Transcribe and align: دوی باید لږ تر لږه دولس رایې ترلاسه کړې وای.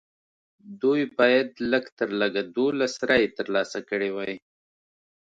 دوی 0.81 1.03
باید 1.17 1.49
لږ 1.71 1.85
تر 1.99 2.09
لږه 2.21 2.43
دولس 2.57 2.93
رایې 3.09 3.29
ترلاسه 3.37 3.79
کړې 3.89 4.09
وای. 4.15 4.33